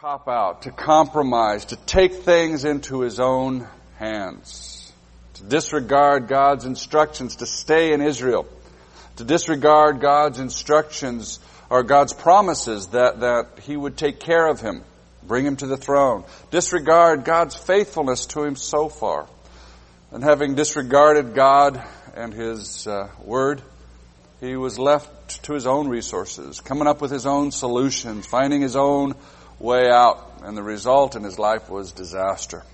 [0.00, 4.90] cop out, to compromise, to take things into his own hands,
[5.34, 8.46] to disregard God's instructions to stay in Israel,
[9.16, 14.84] to disregard God's instructions or God's promises that, that he would take care of him,
[15.22, 19.26] bring him to the throne, disregard God's faithfulness to him so far.
[20.12, 23.60] And having disregarded God and his uh, word,
[24.40, 28.76] he was left to his own resources, coming up with his own solutions, finding his
[28.76, 29.14] own
[29.60, 32.64] way out, and the result in his life was disaster.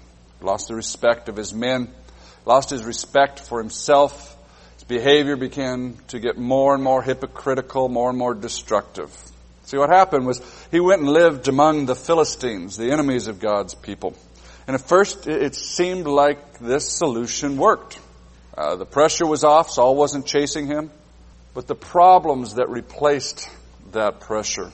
[0.41, 1.89] Lost the respect of his men,
[2.45, 4.37] lost his respect for himself.
[4.75, 9.15] His behavior began to get more and more hypocritical, more and more destructive.
[9.65, 10.41] See, what happened was
[10.71, 14.15] he went and lived among the Philistines, the enemies of God's people.
[14.69, 17.99] And at first, it seemed like this solution worked.
[18.57, 20.91] Uh, the pressure was off, Saul wasn't chasing him,
[21.53, 23.49] but the problems that replaced
[23.93, 24.71] that pressure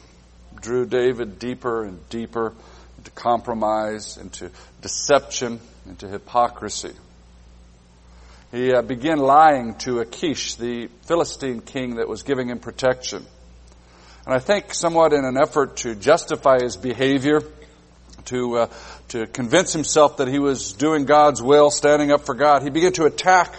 [0.62, 2.54] drew David deeper and deeper
[2.98, 6.94] into compromise, into deception, into hypocrisy.
[8.52, 13.26] He uh, began lying to Achish, the Philistine king that was giving him protection.
[14.24, 17.40] And I think somewhat in an effort to justify his behavior,
[18.26, 18.66] to, uh,
[19.08, 22.92] to convince himself that he was doing God's will, standing up for God, he began
[22.92, 23.54] to attack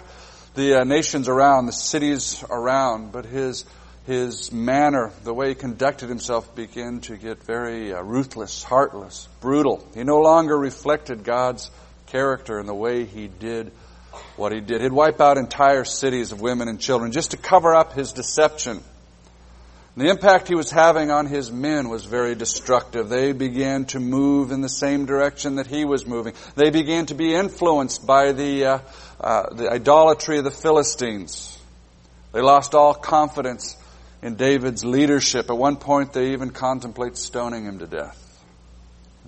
[0.56, 3.66] the uh, nations around, the cities around, but his
[4.06, 9.86] his manner, the way he conducted himself, began to get very uh, ruthless, heartless, brutal.
[9.94, 11.72] He no longer reflected God's
[12.08, 13.72] character in the way he did
[14.36, 14.82] what he did.
[14.82, 18.84] He'd wipe out entire cities of women and children just to cover up his deception.
[19.96, 23.10] The impact he was having on his men was very destructive.
[23.10, 26.34] They began to move in the same direction that he was moving.
[26.56, 28.80] They began to be influenced by the, uh,
[29.20, 31.60] uh, the idolatry of the Philistines.
[32.32, 33.78] They lost all confidence
[34.24, 35.50] in David's leadership.
[35.50, 38.20] At one point, they even contemplate stoning him to death.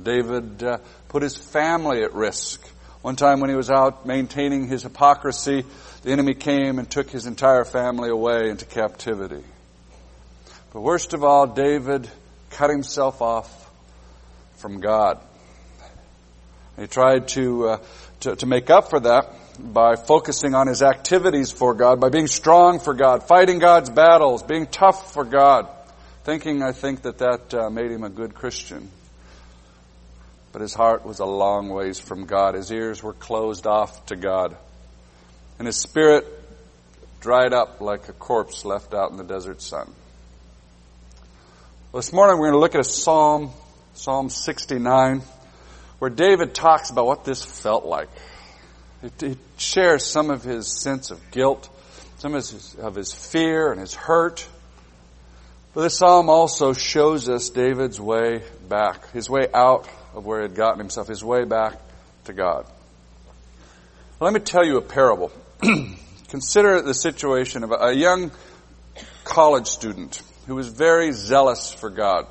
[0.02, 0.78] David uh,
[1.10, 2.66] put his family at risk.
[3.02, 5.66] One time when he was out maintaining his hypocrisy,
[6.04, 9.44] the enemy came and took his entire family away into captivity.
[10.72, 12.10] But worst of all, David
[12.50, 13.70] cut himself off
[14.56, 15.20] from God.
[16.80, 17.78] He tried to, uh,
[18.22, 22.28] to, to make up for that by focusing on his activities for God, by being
[22.28, 25.68] strong for God, fighting God's battles, being tough for God,
[26.24, 28.90] thinking, I think, that that uh, made him a good Christian.
[30.52, 32.56] But his heart was a long ways from God.
[32.56, 34.56] His ears were closed off to God.
[35.60, 36.26] And his spirit
[37.20, 39.92] dried up like a corpse left out in the desert sun.
[41.92, 43.52] Well, this morning we're going to look at a psalm,
[43.94, 45.22] Psalm 69,
[46.00, 48.10] where David talks about what this felt like.
[49.20, 51.70] He shares some of his sense of guilt,
[52.18, 54.48] some of his, of his fear and his hurt.
[55.74, 60.48] But this psalm also shows us David's way back, his way out of where he
[60.48, 61.74] had gotten himself, his way back
[62.26, 62.66] to God.
[64.20, 65.32] Let me tell you a parable.
[66.30, 68.32] Consider the situation of a young
[69.26, 72.28] college student who was very zealous for God.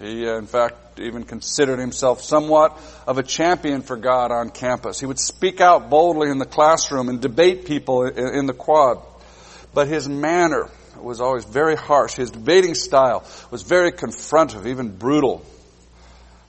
[0.00, 5.00] He, uh, in fact, even considered himself somewhat of a champion for God on campus.
[5.00, 8.98] He would speak out boldly in the classroom and debate people in the quad.
[9.74, 10.68] But his manner
[11.00, 12.14] was always very harsh.
[12.14, 15.44] His debating style was very confrontive, even brutal.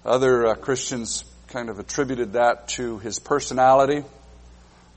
[0.06, 4.04] Other uh, Christians kind of attributed that to his personality,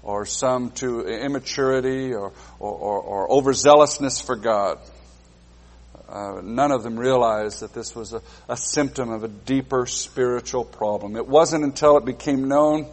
[0.03, 4.79] or some to immaturity or, or, or, or overzealousness for God
[6.09, 10.65] uh, none of them realized that this was a, a symptom of a deeper spiritual
[10.65, 11.17] problem.
[11.17, 12.87] It wasn't until it became known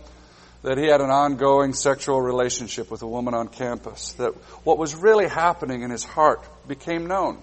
[0.64, 4.96] that he had an ongoing sexual relationship with a woman on campus that what was
[4.96, 7.38] really happening in his heart became known.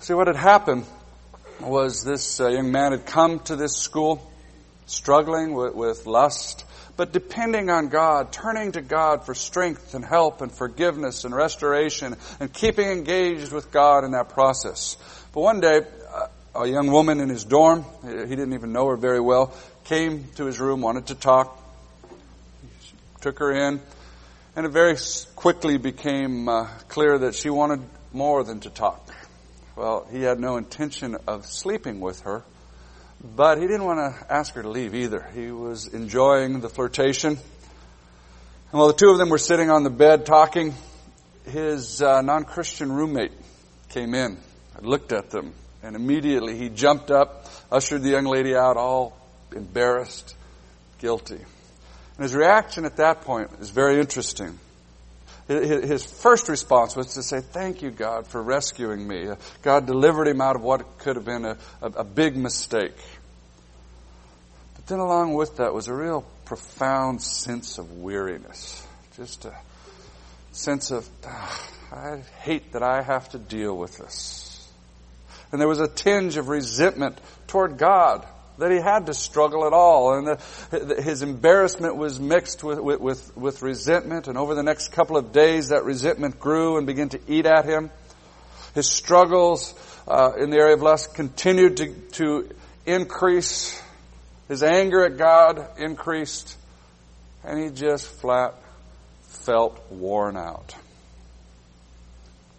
[0.00, 0.86] See, what had happened
[1.60, 4.27] was this uh, young man had come to this school
[4.88, 6.64] struggling with, with lust
[6.98, 12.16] but depending on God, turning to God for strength and help and forgiveness and restoration
[12.40, 14.96] and keeping engaged with God in that process.
[15.32, 15.82] But one day,
[16.56, 19.54] a young woman in his dorm, he didn't even know her very well,
[19.84, 21.62] came to his room, wanted to talk,
[22.10, 23.80] he took her in,
[24.56, 24.96] and it very
[25.36, 27.80] quickly became uh, clear that she wanted
[28.12, 29.08] more than to talk.
[29.76, 32.42] Well, he had no intention of sleeping with her.
[33.22, 35.26] But he didn't want to ask her to leave either.
[35.34, 37.30] He was enjoying the flirtation.
[37.30, 40.74] And while the two of them were sitting on the bed talking,
[41.46, 43.32] his uh, non Christian roommate
[43.88, 44.38] came in,
[44.80, 49.18] looked at them, and immediately he jumped up, ushered the young lady out, all
[49.54, 50.36] embarrassed,
[50.98, 51.34] guilty.
[51.36, 54.58] And his reaction at that point is very interesting.
[55.48, 59.28] His first response was to say, Thank you, God, for rescuing me.
[59.62, 62.96] God delivered him out of what could have been a, a, a big mistake.
[64.76, 68.86] But then, along with that, was a real profound sense of weariness.
[69.16, 69.54] Just a
[70.52, 74.70] sense of, ah, I hate that I have to deal with this.
[75.50, 78.26] And there was a tinge of resentment toward God
[78.58, 80.14] that he had to struggle at all.
[80.14, 80.26] And
[80.70, 84.28] the, his embarrassment was mixed with, with, with, resentment.
[84.28, 87.64] And over the next couple of days, that resentment grew and began to eat at
[87.64, 87.90] him.
[88.74, 89.74] His struggles
[90.06, 92.50] uh, in the area of lust continued to, to
[92.84, 93.80] increase.
[94.48, 96.56] His anger at God increased.
[97.44, 98.54] And he just flat
[99.22, 100.74] felt worn out.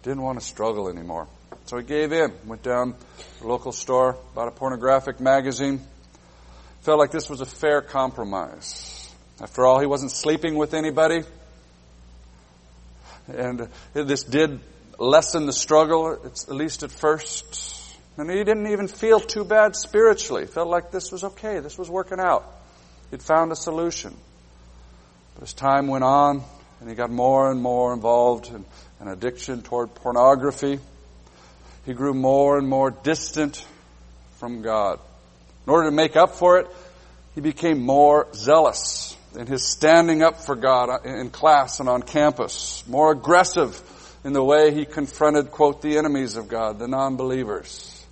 [0.02, 1.28] Didn't want to struggle anymore.
[1.66, 5.80] So he gave in, went down to the local store, bought a pornographic magazine,
[6.82, 9.12] felt like this was a fair compromise.
[9.40, 11.22] After all, he wasn't sleeping with anybody.
[13.28, 14.60] And this did
[14.98, 17.96] lessen the struggle, at least at first.
[18.16, 20.46] And he didn't even feel too bad spiritually.
[20.46, 21.60] Felt like this was okay.
[21.60, 22.44] This was working out.
[23.10, 24.14] He'd found a solution.
[25.34, 26.42] But as time went on,
[26.80, 28.64] and he got more and more involved in
[29.00, 30.78] an addiction toward pornography,
[31.86, 33.64] he grew more and more distant
[34.38, 35.00] from God.
[35.66, 36.66] In order to make up for it,
[37.34, 42.82] he became more zealous in his standing up for God in class and on campus,
[42.88, 43.80] more aggressive
[44.24, 48.04] in the way he confronted, quote, the enemies of God, the non-believers.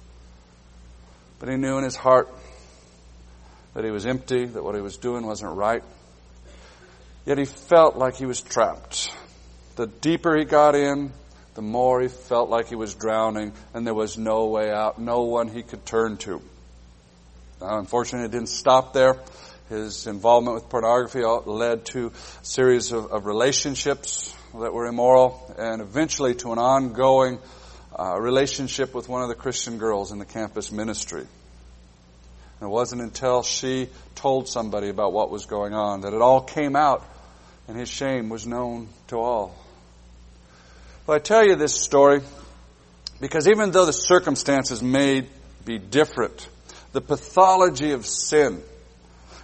[1.38, 2.28] But he knew in his heart
[3.74, 5.82] that he was empty, that what he was doing wasn't right.
[7.26, 9.12] Yet he felt like he was trapped.
[9.76, 11.12] The deeper he got in,
[11.54, 15.22] the more he felt like he was drowning and there was no way out, no
[15.22, 16.40] one he could turn to.
[17.60, 19.20] Now, unfortunately, it didn't stop there.
[19.68, 25.82] His involvement with pornography led to a series of, of relationships that were immoral and
[25.82, 27.38] eventually to an ongoing
[27.98, 31.20] uh, relationship with one of the Christian girls in the campus ministry.
[32.60, 36.40] And it wasn't until she told somebody about what was going on that it all
[36.40, 37.04] came out
[37.66, 39.54] and his shame was known to all.
[41.06, 42.20] Well, I tell you this story
[43.20, 45.26] because even though the circumstances may
[45.64, 46.48] be different,
[46.92, 48.62] the pathology of sin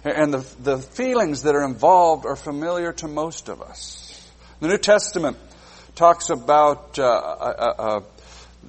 [0.03, 4.31] and the, the feelings that are involved are familiar to most of us.
[4.59, 5.37] The New Testament
[5.95, 8.01] talks about uh, uh, uh,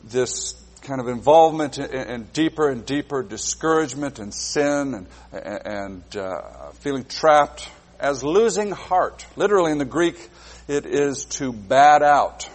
[0.04, 6.70] this kind of involvement in, in, deeper and deeper discouragement and sin and, and uh,
[6.80, 7.68] feeling trapped
[8.00, 9.26] as losing heart.
[9.36, 10.30] Literally in the Greek,
[10.68, 12.48] it is to bad out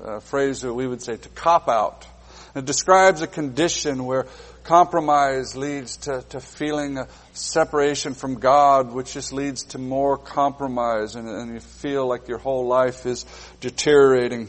[0.00, 2.06] a phrase that we would say to cop out.
[2.54, 4.26] It describes a condition where
[4.64, 11.14] compromise leads to, to feeling a separation from God, which just leads to more compromise,
[11.14, 13.24] and, and you feel like your whole life is
[13.60, 14.48] deteriorating,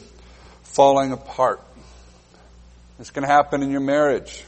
[0.64, 1.62] falling apart.
[2.98, 4.44] It's going to happen in your marriage,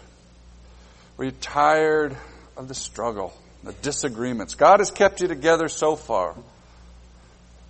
[1.18, 2.16] where you're tired
[2.56, 3.34] of the struggle,
[3.64, 4.56] the disagreements.
[4.56, 6.34] God has kept you together so far,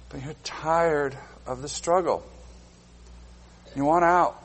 [0.10, 1.18] but you're tired
[1.48, 2.24] of the struggle.
[3.76, 4.42] You want out.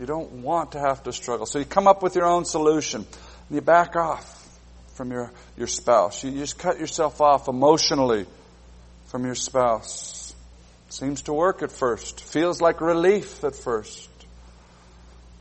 [0.00, 1.44] You don't want to have to struggle.
[1.44, 3.02] So you come up with your own solution
[3.48, 4.38] and you back off
[4.94, 6.24] from your, your spouse.
[6.24, 8.24] You, just cut yourself off emotionally
[9.08, 10.34] from your spouse.
[10.88, 12.22] Seems to work at first.
[12.22, 14.08] Feels like relief at first.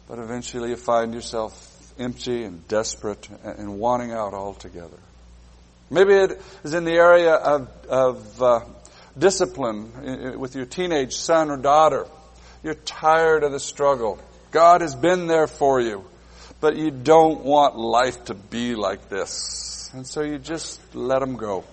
[0.09, 4.97] But eventually you find yourself empty and desperate and wanting out altogether.
[5.89, 8.59] Maybe it is in the area of, of uh,
[9.18, 12.07] discipline with your teenage son or daughter.
[12.61, 14.19] You're tired of the struggle.
[14.51, 16.06] God has been there for you,
[16.59, 19.89] but you don't want life to be like this.
[19.94, 21.63] And so you just let them go.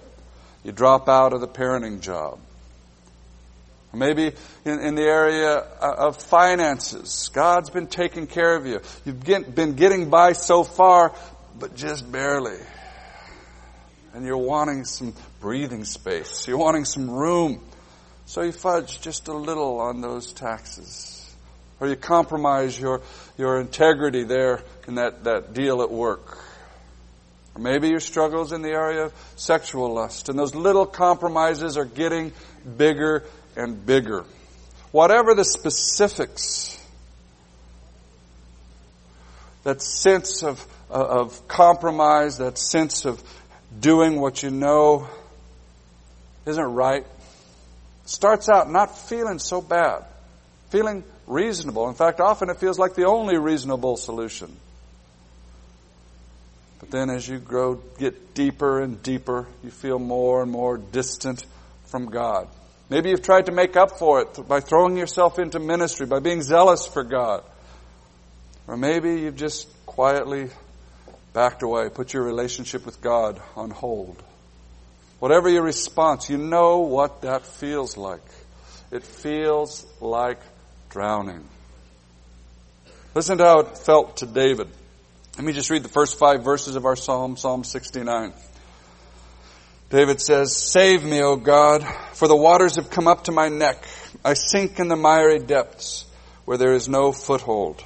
[0.65, 2.39] You drop out of the parenting job.
[3.93, 4.33] Maybe
[4.65, 8.81] in, in, the area of finances, God's been taking care of you.
[9.07, 11.15] You've get, been getting by so far,
[11.59, 12.59] but just barely.
[14.13, 16.47] And you're wanting some breathing space.
[16.47, 17.63] You're wanting some room.
[18.27, 21.16] So you fudge just a little on those taxes.
[21.81, 23.03] Or you compromise your,
[23.37, 26.39] your integrity there in that, that deal at work.
[27.55, 30.29] Or maybe your struggles in the area of sexual lust.
[30.29, 32.33] And those little compromises are getting
[32.77, 33.25] bigger
[33.57, 34.25] and bigger.
[34.93, 36.83] Whatever the specifics,
[39.65, 43.23] that sense of, uh, of compromise, that sense of
[43.79, 45.09] doing what you know
[46.47, 47.05] isn't right,
[48.05, 50.05] starts out not feeling so bad,
[50.71, 51.89] feeling reasonable.
[51.89, 54.57] In fact, often it feels like the only reasonable solution.
[56.79, 61.45] But then as you grow, get deeper and deeper, you feel more and more distant
[61.87, 62.49] from God.
[62.89, 66.43] Maybe you've tried to make up for it by throwing yourself into ministry, by being
[66.43, 67.43] zealous for God.
[68.69, 70.51] Or maybe you've just quietly
[71.33, 74.23] backed away, put your relationship with God on hold.
[75.19, 78.25] Whatever your response, you know what that feels like.
[78.91, 80.39] It feels like
[80.97, 81.47] drowning.
[83.15, 84.67] Listen to how it felt to David.
[85.37, 88.33] Let me just read the first five verses of our psalm, Psalm 69.
[89.91, 93.87] David says, Save me, O God, for the waters have come up to my neck.
[94.25, 96.07] I sink in the miry depths
[96.47, 97.85] where there is no foothold.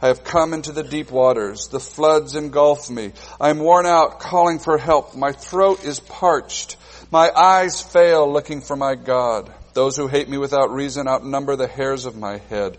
[0.00, 1.68] I have come into the deep waters.
[1.68, 3.12] The floods engulf me.
[3.38, 5.14] I am worn out, calling for help.
[5.14, 6.78] My throat is parched.
[7.10, 9.52] My eyes fail, looking for my God.
[9.76, 12.78] Those who hate me without reason outnumber the hairs of my head.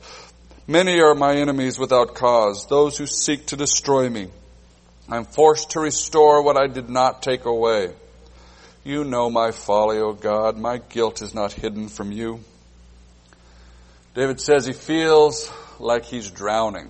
[0.65, 4.29] Many are my enemies without cause, those who seek to destroy me.
[5.07, 7.91] I am forced to restore what I did not take away.
[8.83, 10.57] You know my folly, O God.
[10.57, 12.39] My guilt is not hidden from you.
[14.15, 16.89] David says he feels like he's drowning.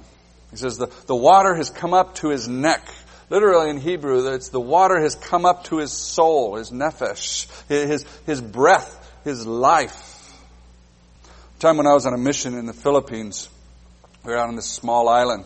[0.51, 2.87] He says the, the water has come up to his neck.
[3.29, 8.05] Literally in Hebrew, it's the water has come up to his soul, his nephesh, his,
[8.25, 10.34] his breath, his life.
[11.60, 13.50] time when I was on a mission in the Philippines,
[14.24, 15.43] we were out on this small island.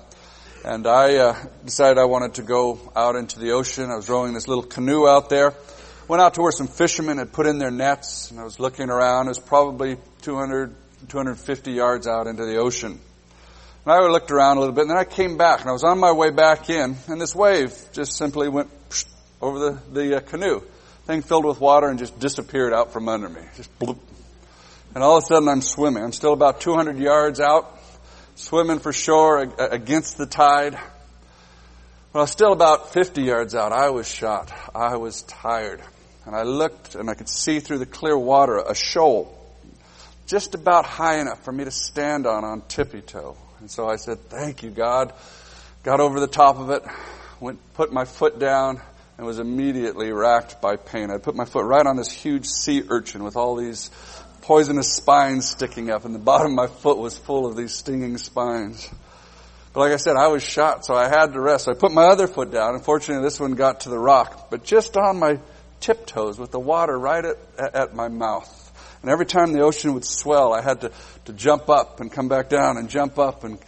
[0.64, 1.36] And I uh,
[1.66, 3.90] decided I wanted to go out into the ocean.
[3.90, 5.56] I was rowing this little canoe out there.
[6.08, 8.92] Went out to where some fishermen had put in their nets, and I was looking
[8.92, 9.26] around.
[9.26, 10.76] It was probably 200,
[11.10, 13.00] 250 yards out into the ocean.
[13.84, 15.84] And I looked around a little bit, and then I came back, and I was
[15.84, 18.70] on my way back in, and this wave just simply went
[19.42, 20.62] over the, the uh, canoe.
[21.06, 23.42] Thing filled with water and just disappeared out from under me.
[23.56, 23.98] Just bloop.
[24.94, 26.04] And all of a sudden I'm swimming.
[26.04, 27.80] I'm still about 200 yards out
[28.36, 30.78] swimming for shore against the tide.
[32.14, 34.52] Well, still about 50 yards out, I was shot.
[34.76, 35.82] I was tired.
[36.26, 39.38] And I looked and I could see through the clear water a shoal
[40.28, 43.36] just about high enough for me to stand on on tippy toe.
[43.60, 45.14] And so I said, thank you, God.
[45.84, 46.84] Got over the top of it,
[47.40, 48.82] went, put my foot down,
[49.22, 51.12] and was immediately racked by pain.
[51.12, 53.92] I put my foot right on this huge sea urchin with all these
[54.42, 58.18] poisonous spines sticking up, and the bottom of my foot was full of these stinging
[58.18, 58.90] spines.
[59.74, 61.66] But like I said, I was shot, so I had to rest.
[61.66, 62.74] So I put my other foot down.
[62.74, 65.38] Unfortunately, this one got to the rock, but just on my
[65.82, 68.58] tiptoes with the water right at, at my mouth.
[69.04, 70.92] And every time the ocean would swell, I had to,
[71.26, 73.60] to jump up and come back down and jump up and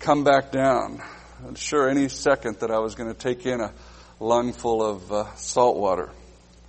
[0.00, 1.00] come back down.
[1.46, 3.72] I'm sure any second that I was going to take in a
[4.20, 6.10] lungful of uh, salt water.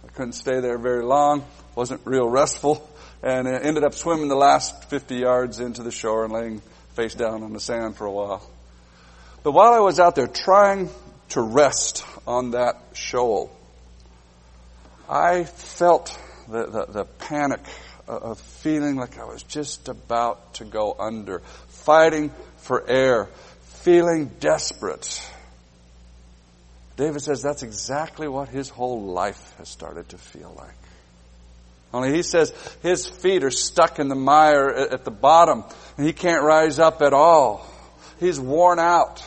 [0.06, 1.46] I couldn't stay there very long.
[1.76, 2.88] wasn't real restful
[3.24, 6.62] and ended up swimming the last 50 yards into the shore and laying
[6.94, 8.48] face down on the sand for a while.
[9.44, 10.90] But while I was out there trying
[11.30, 13.52] to rest on that shoal,
[15.10, 17.62] I felt the, the, the panic
[18.08, 23.30] of feeling like I was just about to go under, fighting for air,
[23.82, 25.22] feeling desperate.
[26.98, 30.74] David says that's exactly what his whole life has started to feel like.
[31.94, 32.52] Only he says
[32.82, 35.64] his feet are stuck in the mire at the bottom
[35.96, 37.66] and he can't rise up at all.
[38.20, 39.24] He's worn out.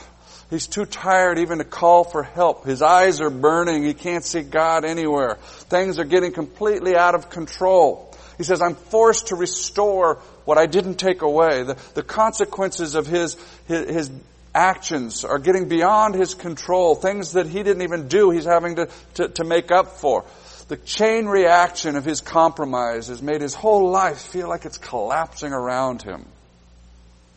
[0.50, 2.67] He's too tired even to call for help.
[2.67, 3.85] His eyes are burning.
[3.85, 5.37] He can't see God anywhere.
[5.69, 8.12] Things are getting completely out of control.
[8.37, 11.62] He says, I'm forced to restore what I didn't take away.
[11.62, 13.37] The, the consequences of his,
[13.69, 14.11] his, his
[14.54, 16.95] actions are getting beyond his control.
[16.95, 20.25] Things that he didn't even do, he's having to, to, to make up for.
[20.69, 25.52] The chain reaction of his compromise has made his whole life feel like it's collapsing
[25.52, 26.26] around him.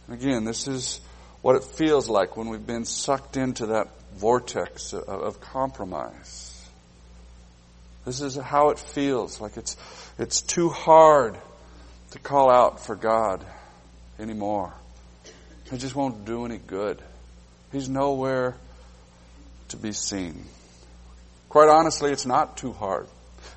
[0.09, 1.01] Again, this is
[1.41, 6.49] what it feels like when we've been sucked into that vortex of, of compromise.
[8.05, 9.77] This is how it feels like it's,
[10.19, 11.37] it's too hard
[12.11, 13.43] to call out for God
[14.19, 14.73] anymore.
[15.71, 17.01] It just won't do any good.
[17.71, 18.55] He's nowhere
[19.69, 20.45] to be seen.
[21.49, 23.07] Quite honestly, it's not too hard.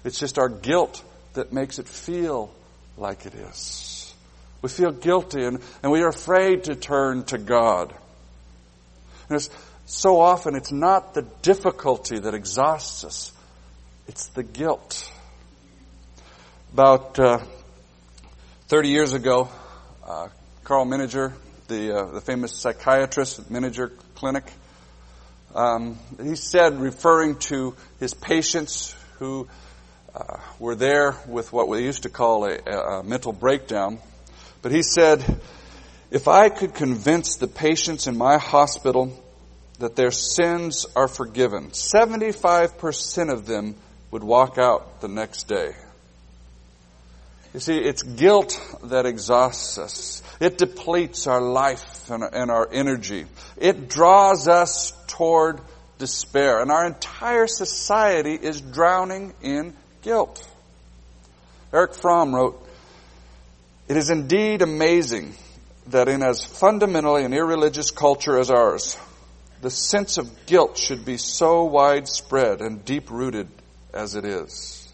[0.05, 1.03] It's just our guilt
[1.35, 2.53] that makes it feel
[2.97, 4.15] like it is.
[4.63, 7.95] We feel guilty and, and we are afraid to turn to God.
[9.29, 9.49] And
[9.85, 13.33] so often it's not the difficulty that exhausts us,
[14.09, 15.11] it's the guilt.
[16.73, 17.39] About uh,
[18.69, 19.49] 30 years ago,
[20.07, 20.29] uh,
[20.65, 21.33] Karl Menninger,
[21.69, 24.45] the, uh, the famous psychiatrist at Menninger Clinic,
[25.55, 29.49] um, he said, referring to his patients who
[30.15, 33.99] uh, were there with what we used to call a, a mental breakdown.
[34.63, 35.25] But he said,
[36.11, 39.23] if I could convince the patients in my hospital
[39.79, 43.77] that their sins are forgiven, 75% of them
[44.11, 45.75] would walk out the next day.
[47.53, 50.23] You see, it's guilt that exhausts us.
[50.41, 53.25] It depletes our life and, our energy.
[53.57, 55.61] It draws us toward
[55.99, 56.61] despair.
[56.61, 60.47] And our entire society is drowning in guilt.
[61.73, 62.63] Erich Fromm wrote,
[63.89, 65.35] It is indeed amazing
[65.89, 68.99] that in as fundamentally an irreligious culture as ours,
[69.63, 73.49] the sense of guilt should be so widespread and deep rooted
[73.95, 74.86] as it is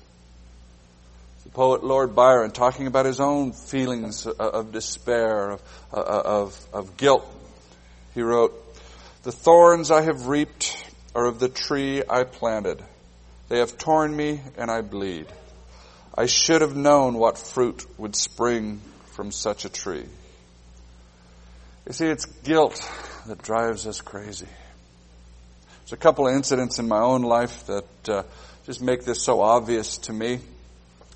[1.53, 7.25] poet Lord Byron talking about his own feelings of despair, of, of, of guilt.
[8.15, 8.53] He wrote,
[9.23, 10.77] The thorns I have reaped
[11.15, 12.83] are of the tree I planted.
[13.49, 15.27] They have torn me and I bleed.
[16.17, 18.81] I should have known what fruit would spring
[19.13, 20.07] from such a tree.
[21.87, 22.89] You see, it's guilt
[23.27, 24.47] that drives us crazy.
[25.81, 28.23] There's a couple of incidents in my own life that uh,
[28.65, 30.41] just make this so obvious to me.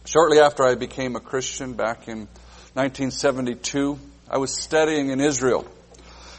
[0.07, 2.29] Shortly after I became a Christian back in
[2.75, 3.99] 1972,
[4.31, 5.67] I was studying in Israel.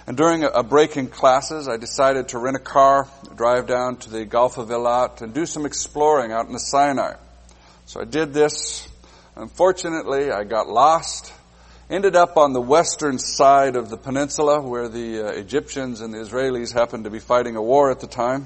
[0.08, 4.10] And during a break in classes, I decided to rent a car, drive down to
[4.10, 7.16] the Gulf of Elat, and do some exploring out in the Sinai.
[7.88, 8.88] So I did this.
[9.36, 11.34] Unfortunately, I got lost.
[11.90, 16.20] Ended up on the western side of the peninsula where the uh, Egyptians and the
[16.20, 18.46] Israelis happened to be fighting a war at the time.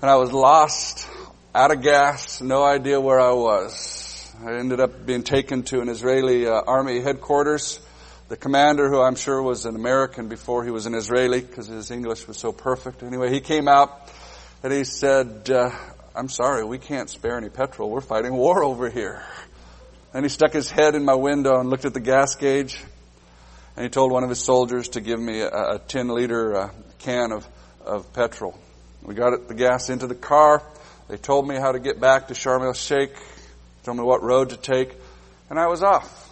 [0.00, 1.06] And I was lost
[1.54, 4.32] out of gas, no idea where I was.
[4.42, 7.78] I ended up being taken to an Israeli uh, army headquarters.
[8.28, 11.90] The commander, who I'm sure was an American before he was an Israeli, because his
[11.90, 13.02] English was so perfect.
[13.02, 14.10] Anyway, he came out
[14.62, 15.70] and he said, uh,
[16.16, 17.90] "I'm sorry, we can't spare any petrol.
[17.90, 19.22] We're fighting war over here."
[20.14, 22.82] And he stuck his head in my window and looked at the gas gauge,
[23.76, 26.70] and he told one of his soldiers to give me a, a 10 liter uh,
[27.00, 27.46] can of
[27.84, 28.58] of petrol.
[29.02, 30.62] We got the gas into the car.
[31.08, 33.14] They told me how to get back to Sharm el Sheikh,
[33.84, 34.94] told me what road to take,
[35.50, 36.30] and I was off.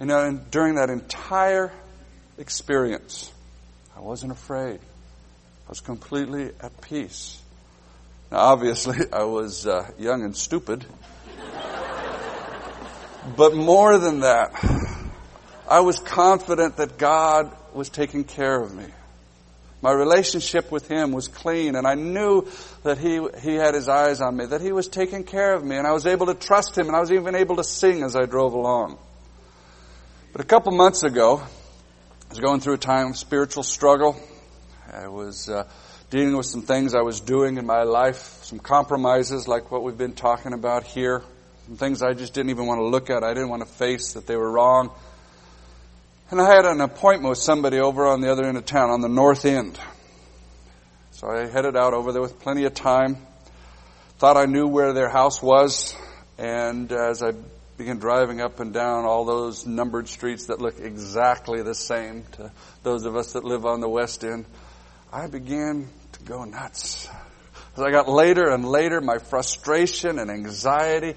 [0.00, 1.72] You know, and during that entire
[2.36, 3.32] experience,
[3.96, 4.78] I wasn't afraid.
[4.78, 7.40] I was completely at peace.
[8.30, 10.84] Now, obviously, I was uh, young and stupid.
[13.36, 14.52] but more than that,
[15.68, 18.86] I was confident that God was taking care of me.
[19.80, 22.48] My relationship with Him was clean and I knew
[22.82, 25.76] that He, He had His eyes on me, that He was taking care of me
[25.76, 28.16] and I was able to trust Him and I was even able to sing as
[28.16, 28.98] I drove along.
[30.32, 34.20] But a couple months ago, I was going through a time of spiritual struggle.
[34.92, 35.64] I was uh,
[36.10, 39.96] dealing with some things I was doing in my life, some compromises like what we've
[39.96, 41.22] been talking about here,
[41.66, 43.22] some things I just didn't even want to look at.
[43.22, 44.90] I didn't want to face that they were wrong.
[46.30, 49.00] And I had an appointment with somebody over on the other end of town, on
[49.00, 49.78] the north end.
[51.12, 53.16] So I headed out over there with plenty of time.
[54.18, 55.96] Thought I knew where their house was.
[56.36, 57.32] And as I
[57.78, 62.52] began driving up and down all those numbered streets that look exactly the same to
[62.82, 64.44] those of us that live on the west end,
[65.10, 67.08] I began to go nuts.
[67.74, 71.14] As I got later and later, my frustration and anxiety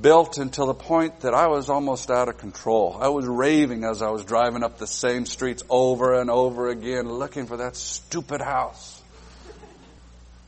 [0.00, 2.96] built until the point that I was almost out of control.
[3.00, 7.08] I was raving as I was driving up the same streets over and over again
[7.08, 9.00] looking for that stupid house.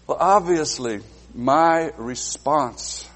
[0.06, 1.00] Well, obviously,
[1.34, 3.08] my response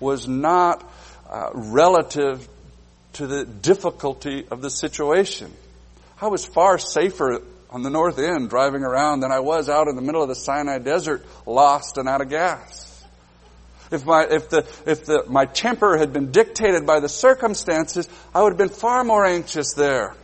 [0.00, 0.82] was not
[1.30, 2.48] uh, relative
[3.14, 5.52] to the difficulty of the situation.
[6.20, 9.96] I was far safer on the north end driving around than I was out in
[9.96, 12.93] the middle of the Sinai desert, lost and out of gas.
[13.90, 18.42] If my, if the, if the, my temper had been dictated by the circumstances, I
[18.42, 20.14] would have been far more anxious there.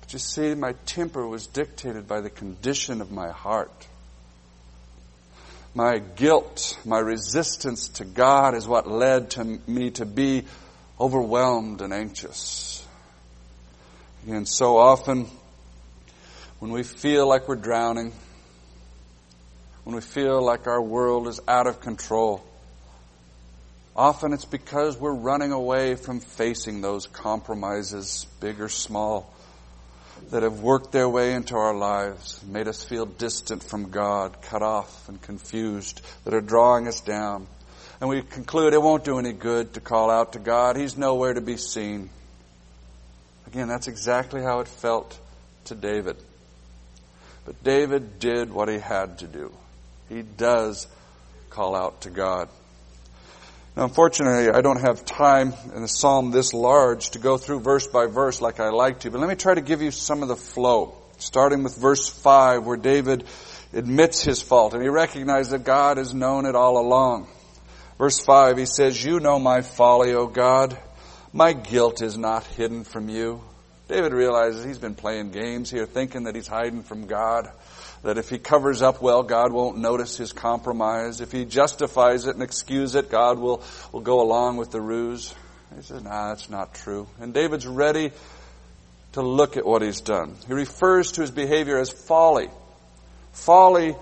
[0.00, 3.86] But you see, my temper was dictated by the condition of my heart.
[5.74, 10.44] My guilt, my resistance to God is what led to me to be
[11.00, 12.86] overwhelmed and anxious.
[14.28, 15.28] And so often,
[16.58, 18.12] when we feel like we're drowning,
[19.84, 22.44] when we feel like our world is out of control.
[23.94, 29.32] Often it's because we're running away from facing those compromises, big or small,
[30.30, 34.62] that have worked their way into our lives, made us feel distant from God, cut
[34.62, 37.46] off and confused, that are drawing us down.
[38.00, 40.76] And we conclude it won't do any good to call out to God.
[40.76, 42.08] He's nowhere to be seen.
[43.46, 45.18] Again, that's exactly how it felt
[45.66, 46.16] to David.
[47.44, 49.52] But David did what he had to do.
[50.12, 50.86] He does
[51.48, 52.50] call out to God.
[53.74, 57.86] Now, unfortunately, I don't have time in a psalm this large to go through verse
[57.86, 60.28] by verse like I like to, but let me try to give you some of
[60.28, 60.94] the flow.
[61.16, 63.24] Starting with verse 5, where David
[63.72, 67.26] admits his fault and he recognizes that God has known it all along.
[67.96, 70.76] Verse 5, he says, You know my folly, O God.
[71.32, 73.40] My guilt is not hidden from you.
[73.88, 77.50] David realizes he's been playing games here, thinking that he's hiding from God.
[78.02, 81.20] That if he covers up well, God won't notice his compromise.
[81.20, 83.62] If he justifies it and excuses it, God will,
[83.92, 85.34] will go along with the ruse.
[85.76, 87.06] He says, nah, that's not true.
[87.20, 88.12] And David's ready
[89.12, 90.36] to look at what he's done.
[90.46, 92.48] He refers to his behavior as folly.
[93.32, 93.94] Folly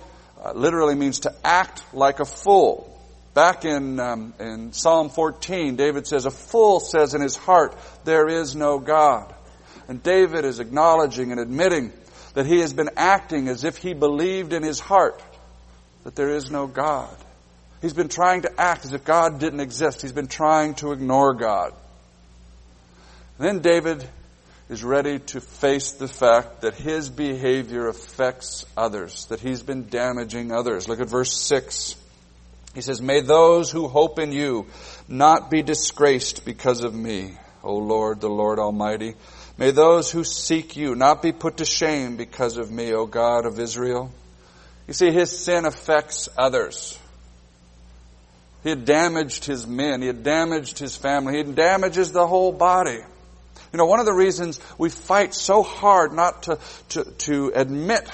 [0.43, 2.87] uh, literally means to act like a fool.
[3.35, 8.29] Back in, um, in Psalm 14, David says, A fool says in his heart, There
[8.29, 9.33] is no God.
[9.89, 11.93] And David is acknowledging and admitting
[12.35, 15.23] that he has been acting as if he believed in his heart
[16.05, 17.15] that there is no God.
[17.83, 20.03] He's been trying to act as if God didn't exist.
[20.03, 21.73] He's been trying to ignore God.
[23.39, 24.07] And then David
[24.69, 30.53] is ready to face the fact that his behavior affects others, that he's been damaging
[30.53, 30.89] others.
[30.89, 31.97] Look at verse 6.
[32.75, 34.67] He says, May those who hope in you
[35.09, 39.15] not be disgraced because of me, O Lord, the Lord Almighty.
[39.61, 43.45] May those who seek you not be put to shame because of me, O God
[43.45, 44.11] of Israel.
[44.89, 46.99] You see, his sin affects others.
[48.63, 50.01] He had damaged his men.
[50.01, 51.37] He had damaged his family.
[51.37, 53.01] He damages the whole body.
[53.73, 56.59] You know, one of the reasons we fight so hard not to,
[56.91, 58.09] to, to admit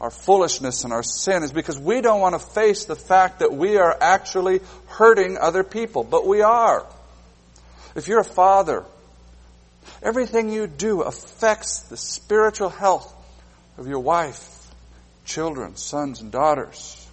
[0.00, 3.52] our foolishness and our sin is because we don't want to face the fact that
[3.52, 6.02] we are actually hurting other people.
[6.02, 6.86] But we are.
[7.94, 8.86] If you're a father,
[10.02, 13.14] everything you do affects the spiritual health
[13.76, 14.68] of your wife,
[15.24, 17.06] children, sons, and daughters.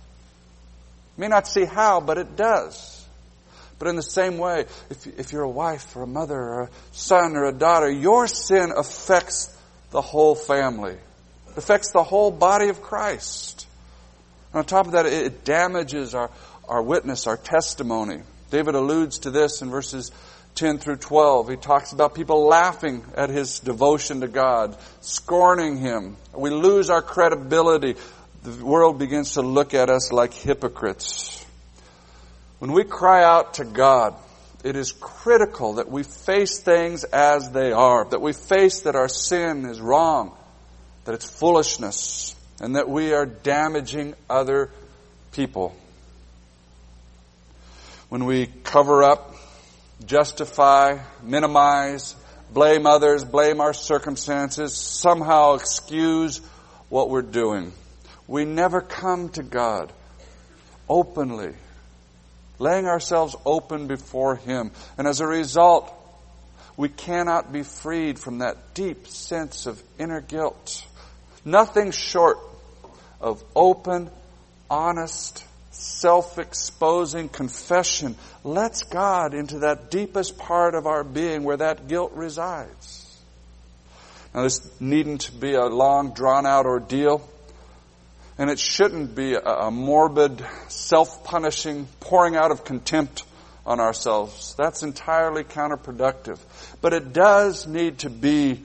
[1.18, 3.06] You may not see how, but it does.
[3.78, 6.70] But in the same way, if, if you're a wife or a mother or a
[6.92, 9.56] son or a daughter, your sin affects
[9.92, 10.94] the whole family.
[10.94, 13.68] It affects the whole body of Christ.
[14.52, 16.32] And on top of that, it damages our,
[16.68, 18.22] our witness, our testimony.
[18.50, 20.12] David alludes to this in verses
[20.56, 21.50] 10 through 12.
[21.50, 26.18] He talks about people laughing at his devotion to God, scorning him.
[26.34, 27.96] We lose our credibility.
[28.44, 31.46] The world begins to look at us like hypocrites.
[32.60, 34.16] When we cry out to God,
[34.64, 39.10] it is critical that we face things as they are, that we face that our
[39.10, 40.36] sin is wrong,
[41.04, 44.72] that it's foolishness, and that we are damaging other
[45.34, 45.76] people.
[48.10, 49.35] When we cover up,
[50.04, 52.16] justify, minimize,
[52.52, 56.40] blame others, blame our circumstances, somehow excuse
[56.90, 57.72] what we're doing.
[58.28, 59.94] We never come to God
[60.90, 61.54] openly
[62.60, 64.72] laying ourselves open before Him.
[64.98, 65.92] And as a result,
[66.78, 70.86] we cannot be freed from that deep sense of inner guilt.
[71.44, 72.38] Nothing short
[73.22, 74.10] of open,
[74.70, 75.44] honest,
[75.78, 83.20] self-exposing confession lets God into that deepest part of our being where that guilt resides.
[84.34, 87.28] Now this needn't be a long drawn out ordeal.
[88.38, 93.24] And it shouldn't be a, morbid, self-punishing pouring out of contempt
[93.66, 94.56] on ourselves.
[94.58, 96.38] That's entirely counterproductive.
[96.82, 98.62] But it does need to be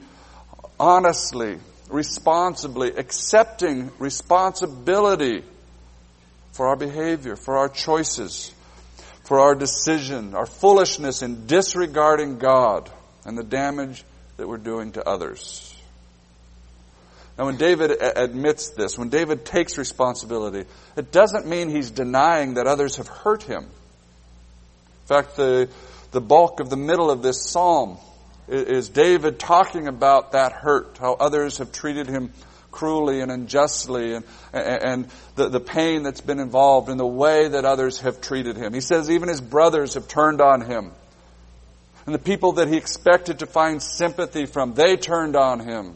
[0.77, 1.57] honestly,
[1.89, 5.45] responsibly, accepting responsibility
[6.51, 8.53] for our behavior, for our choices,
[9.23, 12.89] for our decision, our foolishness in disregarding God
[13.25, 14.03] and the damage
[14.37, 15.75] that we're doing to others.
[17.37, 22.67] Now, when David admits this, when David takes responsibility, it doesn't mean he's denying that
[22.67, 23.63] others have hurt him.
[23.63, 25.69] In fact, the,
[26.11, 27.97] the bulk of the middle of this psalm
[28.47, 32.33] is David talking about that hurt, how others have treated him
[32.71, 37.65] cruelly and unjustly and, and the, the pain that's been involved in the way that
[37.65, 38.73] others have treated him.
[38.73, 40.91] He says even his brothers have turned on him.
[42.05, 45.95] And the people that he expected to find sympathy from, they turned on him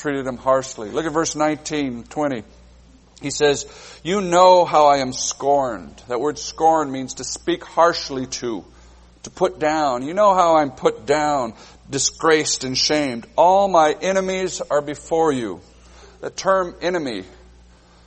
[0.00, 0.90] treated him harshly.
[0.90, 2.42] Look at verse 19, 20.
[3.20, 3.66] He says,
[4.02, 6.02] You know how I am scorned.
[6.08, 8.64] That word scorn means to speak harshly to,
[9.24, 10.06] to put down.
[10.06, 11.52] You know how I'm put down,
[11.90, 13.26] disgraced and shamed.
[13.36, 15.60] All my enemies are before you.
[16.20, 17.24] The term enemy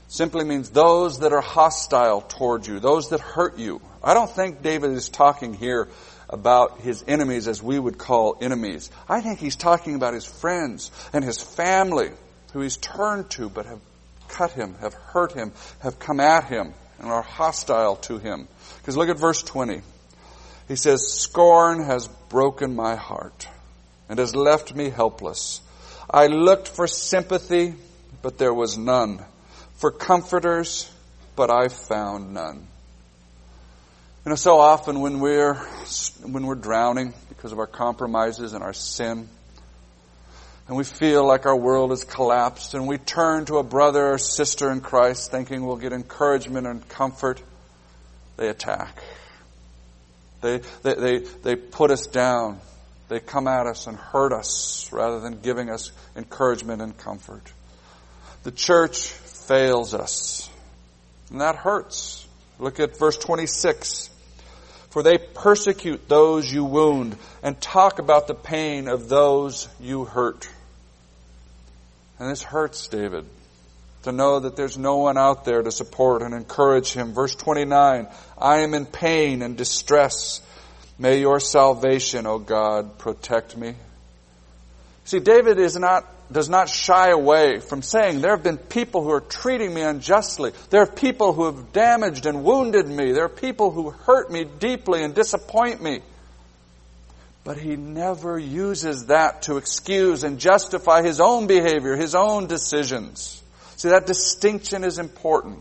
[0.08, 3.80] simply means those that are hostile toward you, those that hurt you.
[4.02, 5.88] I don't think David is talking here
[6.28, 8.90] about his enemies as we would call enemies.
[9.08, 12.10] I think he's talking about his friends and his family
[12.52, 13.80] who he's turned to but have
[14.28, 18.48] cut him, have hurt him, have come at him and are hostile to him.
[18.78, 19.82] Because look at verse 20.
[20.68, 23.48] He says, Scorn has broken my heart
[24.08, 25.60] and has left me helpless.
[26.08, 27.74] I looked for sympathy,
[28.24, 29.22] but there was none.
[29.74, 30.90] For comforters,
[31.36, 32.66] but I found none.
[34.24, 35.56] You know, so often when we're,
[36.22, 39.28] when we're drowning because of our compromises and our sin,
[40.66, 44.16] and we feel like our world has collapsed, and we turn to a brother or
[44.16, 47.42] sister in Christ thinking we'll get encouragement and comfort,
[48.38, 49.02] they attack.
[50.40, 52.58] They, they, they, they put us down.
[53.08, 57.52] They come at us and hurt us rather than giving us encouragement and comfort.
[58.44, 60.48] The church fails us.
[61.30, 62.26] And that hurts.
[62.58, 64.10] Look at verse 26.
[64.90, 70.48] For they persecute those you wound and talk about the pain of those you hurt.
[72.18, 73.24] And this hurts David
[74.04, 77.12] to know that there's no one out there to support and encourage him.
[77.12, 78.06] Verse 29,
[78.38, 80.42] I am in pain and distress.
[80.98, 83.74] May your salvation, O God, protect me.
[85.06, 89.10] See, David is not does not shy away from saying, there have been people who
[89.10, 90.52] are treating me unjustly.
[90.68, 93.12] There are people who have damaged and wounded me.
[93.12, 96.00] There are people who hurt me deeply and disappoint me.
[97.44, 103.40] But he never uses that to excuse and justify his own behavior, his own decisions.
[103.76, 105.60] See, that distinction is important.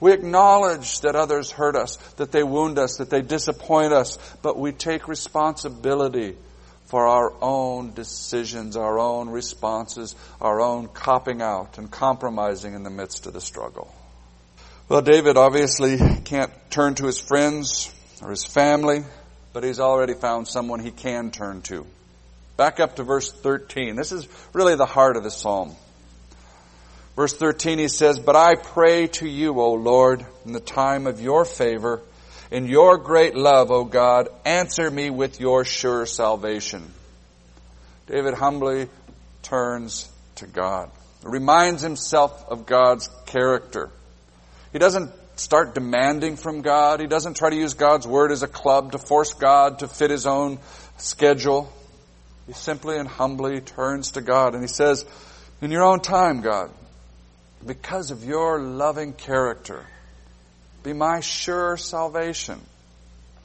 [0.00, 4.58] We acknowledge that others hurt us, that they wound us, that they disappoint us, but
[4.58, 6.36] we take responsibility
[6.86, 12.90] for our own decisions, our own responses, our own copping out and compromising in the
[12.90, 13.92] midst of the struggle.
[14.88, 19.04] Well, David obviously can't turn to his friends or his family,
[19.52, 21.86] but he's already found someone he can turn to.
[22.56, 23.96] Back up to verse 13.
[23.96, 25.74] This is really the heart of the psalm.
[27.16, 31.20] Verse 13 he says, But I pray to you, O Lord, in the time of
[31.20, 32.00] your favor,
[32.56, 36.90] in your great love, O God, answer me with your sure salvation.
[38.06, 38.88] David humbly
[39.42, 40.90] turns to God.
[41.22, 43.90] Reminds himself of God's character.
[44.72, 47.00] He doesn't start demanding from God.
[47.00, 50.10] He doesn't try to use God's word as a club to force God to fit
[50.10, 50.58] his own
[50.96, 51.70] schedule.
[52.46, 55.04] He simply and humbly turns to God and he says,
[55.60, 56.70] in your own time, God,
[57.66, 59.84] because of your loving character,
[60.86, 62.60] be my sure salvation.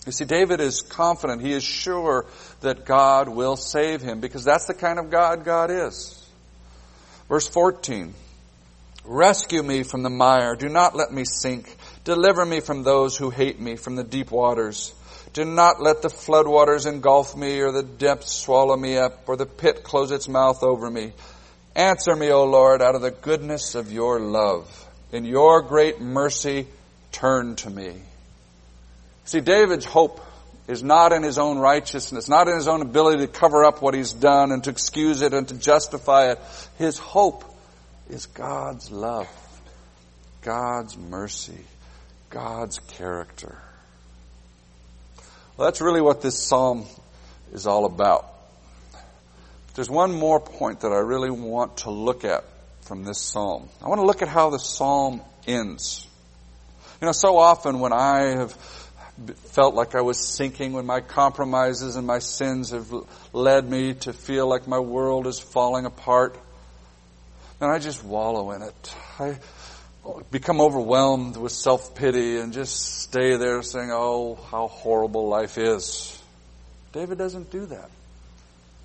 [0.05, 1.41] You see, David is confident.
[1.41, 2.25] He is sure
[2.61, 6.17] that God will save him because that's the kind of God God is.
[7.27, 8.13] Verse 14.
[9.03, 10.55] Rescue me from the mire.
[10.55, 11.75] Do not let me sink.
[12.03, 14.93] Deliver me from those who hate me, from the deep waters.
[15.33, 19.45] Do not let the floodwaters engulf me, or the depths swallow me up, or the
[19.45, 21.13] pit close its mouth over me.
[21.75, 24.87] Answer me, O Lord, out of the goodness of your love.
[25.11, 26.67] In your great mercy,
[27.11, 27.93] turn to me.
[29.25, 30.19] See, David's hope
[30.67, 33.93] is not in his own righteousness, not in his own ability to cover up what
[33.93, 36.39] he's done and to excuse it and to justify it.
[36.77, 37.43] His hope
[38.09, 39.27] is God's love,
[40.41, 41.65] God's mercy,
[42.29, 43.57] God's character.
[45.57, 46.85] Well, that's really what this psalm
[47.53, 48.27] is all about.
[49.75, 52.43] There's one more point that I really want to look at
[52.81, 53.69] from this psalm.
[53.81, 56.07] I want to look at how the psalm ends.
[57.01, 58.53] You know, so often when I have
[59.45, 62.93] felt like I was sinking, when my compromises and my sins have
[63.33, 66.37] led me to feel like my world is falling apart,
[67.57, 68.95] then I just wallow in it.
[69.19, 69.37] I
[70.29, 76.21] become overwhelmed with self-pity and just stay there saying, oh, how horrible life is.
[76.91, 77.89] David doesn't do that.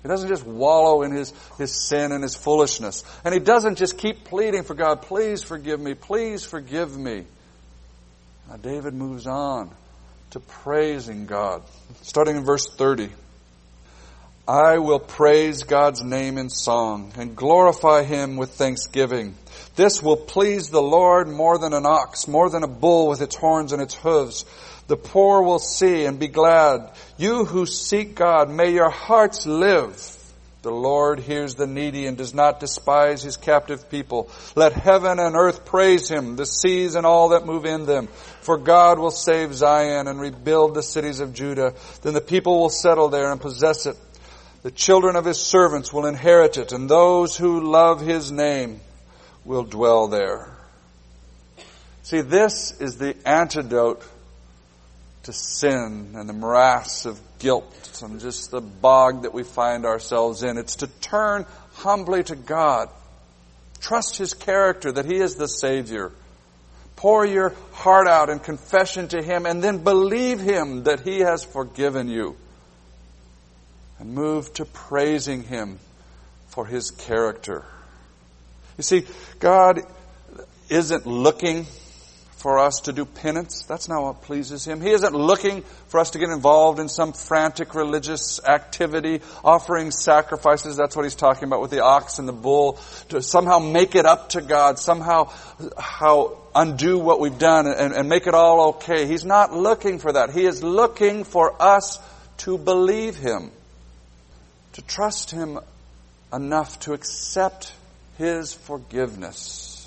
[0.01, 3.03] He doesn't just wallow in his, his sin and his foolishness.
[3.23, 7.25] And he doesn't just keep pleading for God, please forgive me, please forgive me.
[8.49, 9.69] Now David moves on
[10.31, 11.63] to praising God.
[12.01, 13.09] Starting in verse 30.
[14.47, 19.35] I will praise God's name in song and glorify Him with thanksgiving.
[19.75, 23.35] This will please the Lord more than an ox, more than a bull with its
[23.35, 24.45] horns and its hooves.
[24.87, 26.91] The poor will see and be glad.
[27.17, 30.13] You who seek God, may your hearts live.
[30.61, 34.29] The Lord hears the needy and does not despise his captive people.
[34.55, 38.07] Let heaven and earth praise him, the seas and all that move in them.
[38.47, 41.73] For God will save Zion and rebuild the cities of Judah.
[42.01, 43.97] Then the people will settle there and possess it.
[44.63, 48.79] The children of his servants will inherit it, and those who love his name
[49.43, 50.49] will dwell there.
[52.03, 54.01] See, this is the antidote
[55.23, 60.43] to sin and the morass of guilt and just the bog that we find ourselves
[60.43, 60.57] in.
[60.57, 62.87] It's to turn humbly to God.
[63.81, 66.13] Trust His character that He is the Savior.
[66.97, 71.45] Pour your heart out in confession to Him and then believe Him that He has
[71.45, 72.35] forgiven you.
[73.99, 75.79] And move to praising Him
[76.47, 77.63] for His character.
[78.77, 79.05] You see,
[79.39, 79.81] God
[80.69, 81.65] isn't looking
[82.37, 83.63] for us to do penance.
[83.63, 84.79] That's not what pleases Him.
[84.79, 90.77] He isn't looking for us to get involved in some frantic religious activity, offering sacrifices.
[90.77, 94.05] That's what He's talking about with the ox and the bull, to somehow make it
[94.05, 95.31] up to God, somehow
[95.79, 99.07] how undo what we've done and, and make it all okay.
[99.07, 100.29] He's not looking for that.
[100.29, 101.99] He is looking for us
[102.37, 103.51] to believe Him,
[104.73, 105.59] to trust Him
[106.31, 107.73] enough to accept
[108.19, 109.77] His forgiveness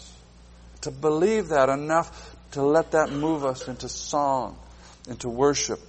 [0.83, 4.57] to believe that enough to let that move us into song,
[5.09, 5.81] into worship,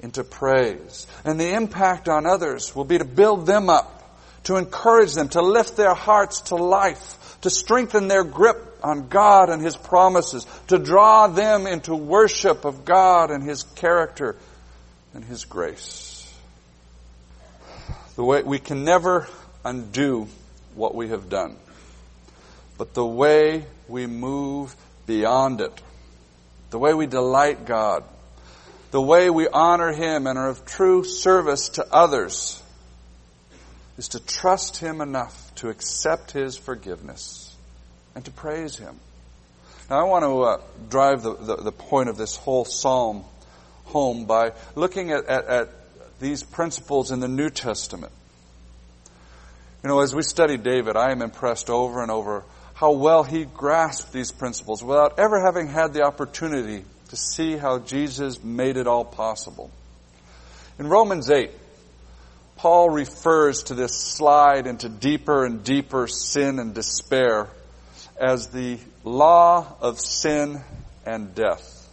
[0.00, 1.06] into praise.
[1.24, 3.98] And the impact on others will be to build them up,
[4.44, 9.48] to encourage them, to lift their hearts to life, to strengthen their grip on God
[9.48, 14.36] and His promises, to draw them into worship of God and His character
[15.14, 16.18] and His grace.
[18.16, 19.28] The way we can never
[19.64, 20.28] undo
[20.74, 21.56] what we have done,
[22.76, 24.74] but the way we move
[25.06, 25.80] beyond it
[26.72, 28.02] the way we delight God,
[28.92, 32.60] the way we honor Him and are of true service to others
[33.98, 37.54] is to trust Him enough to accept His forgiveness
[38.14, 38.98] and to praise Him.
[39.90, 43.24] Now I want to uh, drive the, the, the, point of this whole psalm
[43.84, 45.68] home by looking at, at, at
[46.20, 48.12] these principles in the New Testament.
[49.82, 52.44] You know, as we study David, I am impressed over and over
[52.82, 57.78] how well he grasped these principles without ever having had the opportunity to see how
[57.78, 59.70] Jesus made it all possible.
[60.80, 61.52] In Romans 8,
[62.56, 67.48] Paul refers to this slide into deeper and deeper sin and despair
[68.20, 70.60] as the law of sin
[71.06, 71.88] and death.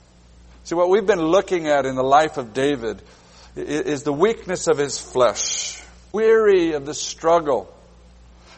[0.64, 3.00] See, what we've been looking at in the life of David
[3.56, 7.72] is the weakness of his flesh, weary of the struggle.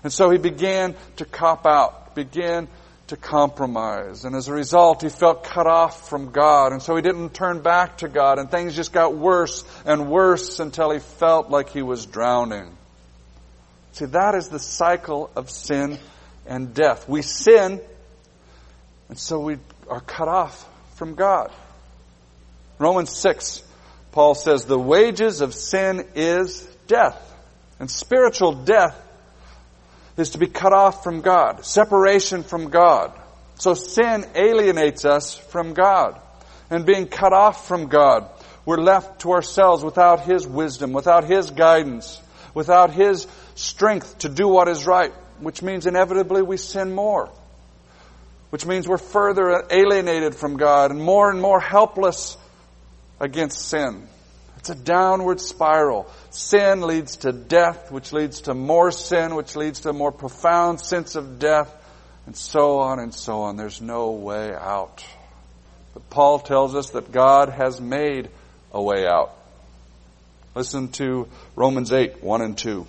[0.01, 2.67] And so he began to cop out began
[3.07, 4.23] to compromise.
[4.23, 6.71] And as a result, he felt cut off from God.
[6.71, 8.39] And so he didn't turn back to God.
[8.39, 12.75] And things just got worse and worse until he felt like he was drowning.
[13.93, 15.99] See, that is the cycle of sin
[16.45, 17.09] and death.
[17.09, 17.81] We sin,
[19.09, 19.57] and so we
[19.89, 21.51] are cut off from God.
[22.79, 23.61] Romans 6,
[24.13, 27.19] Paul says, the wages of sin is death.
[27.79, 28.95] And spiritual death
[30.21, 33.11] is to be cut off from God, separation from God.
[33.55, 36.19] So sin alienates us from God.
[36.69, 38.29] And being cut off from God,
[38.65, 42.21] we're left to ourselves without His wisdom, without His guidance,
[42.53, 47.29] without His strength to do what is right, which means inevitably we sin more.
[48.51, 52.37] Which means we're further alienated from God and more and more helpless
[53.19, 54.07] against sin.
[54.61, 56.07] It's a downward spiral.
[56.29, 60.79] Sin leads to death, which leads to more sin, which leads to a more profound
[60.79, 61.75] sense of death,
[62.27, 63.57] and so on and so on.
[63.57, 65.03] There's no way out.
[65.95, 68.29] But Paul tells us that God has made
[68.71, 69.35] a way out.
[70.53, 72.85] Listen to Romans 8, 1 and 2.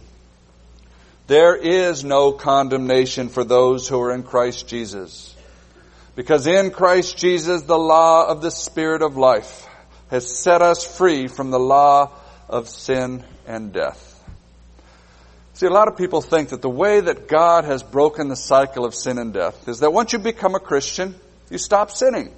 [1.26, 5.34] There is no condemnation for those who are in Christ Jesus.
[6.16, 9.66] Because in Christ Jesus the law of the Spirit of life
[10.12, 12.10] has set us free from the law
[12.46, 14.10] of sin and death.
[15.54, 18.84] See, a lot of people think that the way that God has broken the cycle
[18.84, 21.14] of sin and death is that once you become a Christian,
[21.48, 22.30] you stop sinning.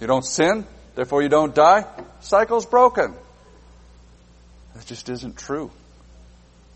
[0.00, 1.84] You don't sin, therefore you don't die.
[2.20, 3.14] Cycle's broken.
[4.74, 5.70] That just isn't true.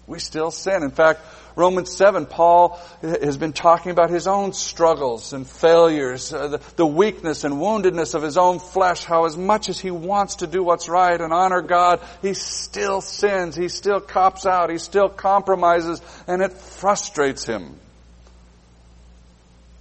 [0.06, 0.82] We still sin.
[0.82, 1.20] In fact,
[1.54, 6.86] Romans 7, Paul has been talking about his own struggles and failures, uh, the, the,
[6.86, 10.62] weakness and woundedness of his own flesh, how as much as he wants to do
[10.62, 16.00] what's right and honor God, he still sins, he still cops out, he still compromises,
[16.26, 17.78] and it frustrates him.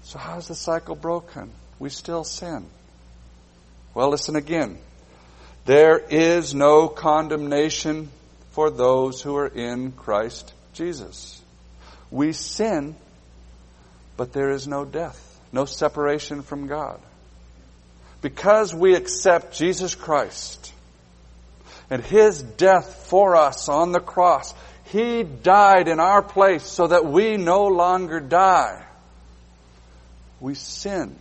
[0.04, 1.52] So how's the cycle broken?
[1.80, 2.66] We still sin.
[3.94, 4.78] Well, listen again.
[5.66, 8.10] There is no condemnation
[8.52, 11.42] for those who are in Christ Jesus.
[12.10, 12.96] We sin,
[14.18, 17.00] but there is no death, no separation from God.
[18.22, 20.74] Because we accept Jesus Christ
[21.90, 24.54] and His death for us on the cross,
[24.86, 28.86] He died in our place so that we no longer die.
[30.40, 31.16] We sin,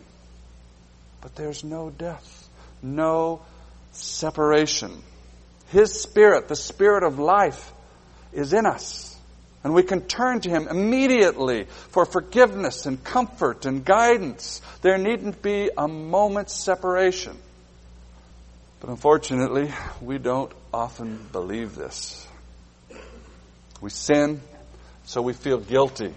[1.21, 2.49] but there's no death,
[2.83, 3.41] no
[3.93, 5.03] separation.
[5.71, 7.73] His Spirit, the Spirit of life,
[8.33, 9.17] is in us.
[9.63, 14.63] And we can turn to Him immediately for forgiveness and comfort and guidance.
[14.83, 17.37] There needn't be a moment's separation.
[18.81, 22.27] But unfortunately, we don't often believe this.
[23.83, 24.41] We sin,
[25.05, 26.15] so we feel guilty.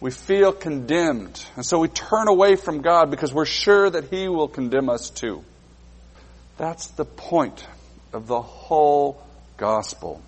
[0.00, 1.44] we feel condemned.
[1.56, 5.10] And so we turn away from God because we're sure that He will condemn us
[5.10, 5.42] too.
[6.58, 7.66] That's the point
[8.16, 9.22] of the whole
[9.56, 10.20] gospel.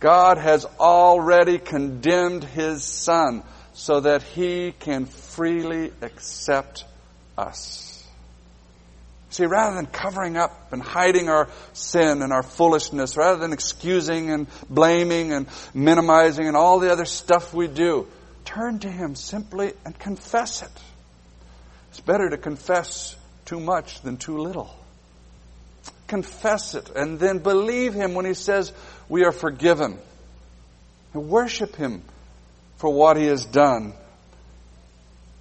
[0.00, 3.42] God has already condemned His Son
[3.72, 6.84] so that He can freely accept
[7.38, 8.04] us.
[9.30, 14.30] See, rather than covering up and hiding our sin and our foolishness, rather than excusing
[14.30, 18.06] and blaming and minimizing and all the other stuff we do,
[18.44, 20.70] turn to Him simply and confess it.
[21.90, 24.74] It's better to confess too much than too little.
[26.06, 28.72] Confess it and then believe Him when He says
[29.08, 29.98] we are forgiven.
[31.12, 32.02] And worship Him
[32.76, 33.94] for what He has done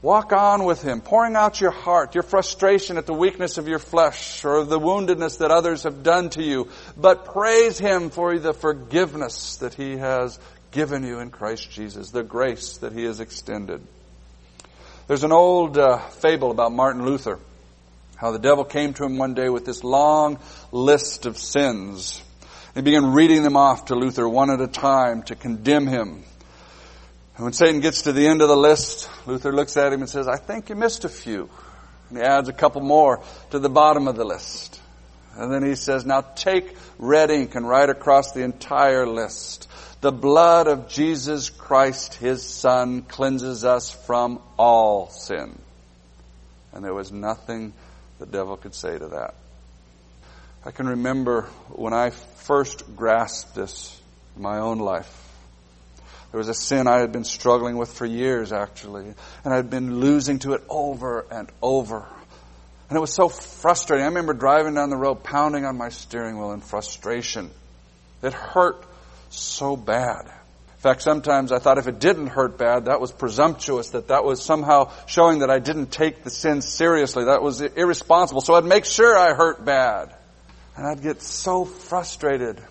[0.05, 3.79] Walk on with Him, pouring out your heart, your frustration at the weakness of your
[3.79, 6.69] flesh or the woundedness that others have done to you.
[6.95, 10.37] But praise Him for the forgiveness that He has
[10.69, 13.81] given you in Christ Jesus, the grace that He has extended.
[15.07, 17.39] There's an old uh, fable about Martin Luther,
[18.15, 20.39] how the devil came to him one day with this long
[20.71, 22.21] list of sins.
[22.73, 26.23] He began reading them off to Luther one at a time to condemn him
[27.35, 30.09] and when Satan gets to the end of the list, Luther looks at him and
[30.09, 31.49] says, I think you missed a few.
[32.09, 34.79] And he adds a couple more to the bottom of the list.
[35.35, 39.67] And then he says, now take red ink and write across the entire list.
[39.99, 45.59] The blood of Jesus Christ, his son, cleanses us from all sin.
[46.71, 47.73] And there was nothing
[48.19, 49.35] the devil could say to that.
[50.63, 53.99] I can remember when I first grasped this
[54.35, 55.21] in my own life.
[56.31, 59.13] There was a sin I had been struggling with for years, actually,
[59.43, 62.05] and I'd been losing to it over and over.
[62.89, 64.03] And it was so frustrating.
[64.03, 67.51] I remember driving down the road, pounding on my steering wheel in frustration.
[68.21, 68.85] It hurt
[69.29, 70.31] so bad.
[70.85, 74.43] Fact, sometimes I thought if it didn't hurt bad, that was presumptuous, that that was
[74.43, 77.23] somehow showing that I didn't take the sin seriously.
[77.25, 78.41] That was irresponsible.
[78.41, 80.13] So I'd make sure I hurt bad.
[80.77, 82.61] And I'd get so frustrated.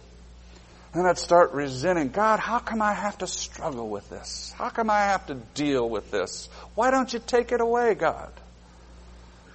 [0.94, 4.54] Then I'd start resenting, God, how come I have to struggle with this?
[4.56, 6.48] How come I have to deal with this?
[6.76, 8.30] Why don't you take it away, God?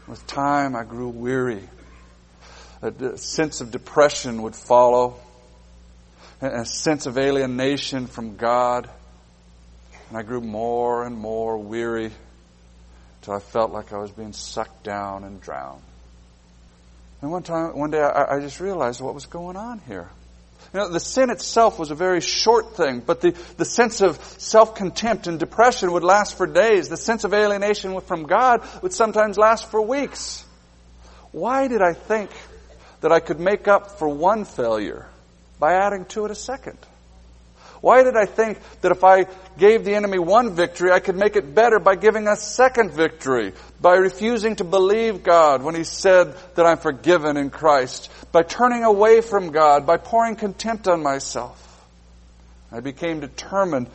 [0.06, 1.64] With time, I grew weary.
[2.82, 5.18] A sense of depression would follow,
[6.42, 8.90] a sense of alienation from God.
[10.10, 12.12] And I grew more and more weary
[13.22, 15.82] until I felt like I was being sucked down and drowned.
[17.22, 20.10] And one time, one day, I, I just realized what was going on here.
[20.74, 24.24] You know, the sin itself was a very short thing, but the, the sense of
[24.38, 26.90] self-contempt and depression would last for days.
[26.90, 30.46] The sense of alienation from God would sometimes last for weeks.
[31.32, 32.30] Why did I think
[33.02, 35.08] that I could make up for one failure
[35.60, 36.78] by adding to it a second?
[37.82, 39.26] Why did I think that if I
[39.58, 43.54] gave the enemy one victory, I could make it better by giving a second victory,
[43.80, 48.84] by refusing to believe God when He said that I'm forgiven in Christ, by turning
[48.84, 51.66] away from God, by pouring contempt on myself?
[52.72, 53.88] I became determined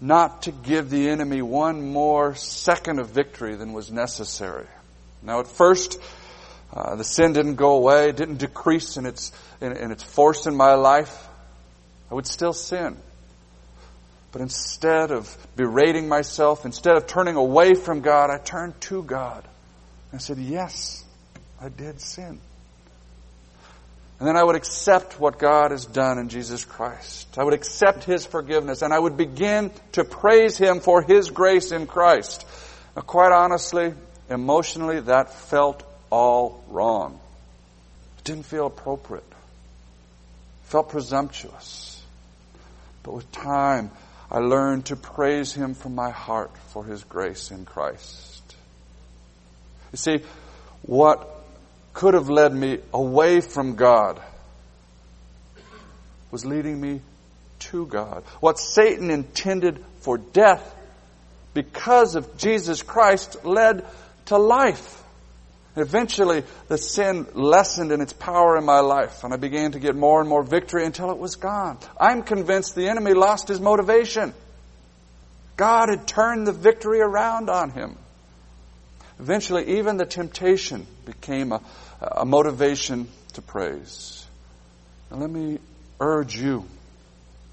[0.00, 4.66] not to give the enemy one more second of victory than was necessary.
[5.22, 6.00] Now at first,
[6.72, 9.30] uh, the sin didn't go away, it didn't decrease in its,
[9.62, 11.28] in, in its force in my life.
[12.10, 12.96] I would still sin.
[14.32, 19.44] But instead of berating myself, instead of turning away from God, I turned to God.
[20.12, 21.04] I said, Yes,
[21.60, 22.40] I did sin.
[24.18, 27.36] And then I would accept what God has done in Jesus Christ.
[27.38, 31.72] I would accept His forgiveness and I would begin to praise Him for His grace
[31.72, 32.46] in Christ.
[32.94, 33.94] Now, quite honestly,
[34.30, 37.18] emotionally, that felt all wrong.
[38.18, 39.31] It didn't feel appropriate.
[40.72, 42.02] Felt presumptuous.
[43.02, 43.90] But with time,
[44.30, 48.56] I learned to praise Him from my heart for His grace in Christ.
[49.92, 50.20] You see,
[50.80, 51.28] what
[51.92, 54.18] could have led me away from God
[56.30, 57.02] was leading me
[57.58, 58.24] to God.
[58.40, 60.74] What Satan intended for death
[61.52, 63.84] because of Jesus Christ led
[64.24, 65.01] to life.
[65.74, 69.96] Eventually, the sin lessened in its power in my life, and I began to get
[69.96, 71.78] more and more victory until it was gone.
[71.98, 74.34] I'm convinced the enemy lost his motivation.
[75.56, 77.96] God had turned the victory around on him.
[79.18, 81.60] Eventually, even the temptation became a,
[82.00, 84.26] a motivation to praise.
[85.10, 85.58] And let me
[86.00, 86.66] urge you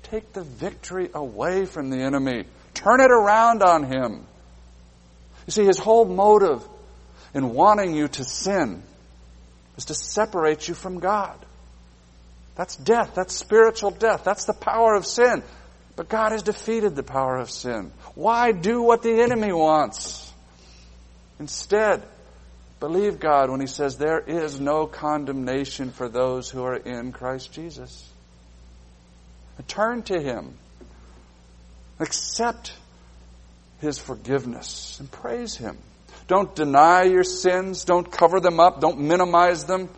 [0.10, 4.26] take the victory away from the enemy, turn it around on him.
[5.46, 6.64] You see, his whole motive
[7.34, 8.84] in wanting you to sin
[9.78, 11.38] is to separate you from God.
[12.56, 13.16] That's death.
[13.16, 14.24] That's spiritual death.
[14.24, 15.44] That's the power of sin.
[15.96, 17.92] But God has defeated the power of sin.
[18.16, 20.32] Why do what the enemy wants?
[21.40, 22.04] Instead,
[22.80, 27.54] believe God when He says there is no condemnation for those who are in Christ
[27.54, 28.10] Jesus.
[29.68, 30.58] Turn to Him.
[32.00, 32.74] Accept
[33.82, 35.78] His forgiveness and praise Him.
[36.30, 37.86] Don't deny your sins.
[37.86, 38.80] Don't cover them up.
[38.80, 39.90] Don't minimize them.